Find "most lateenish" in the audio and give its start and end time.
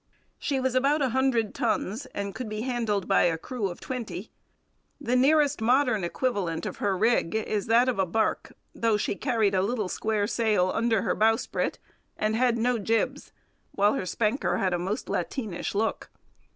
14.79-15.75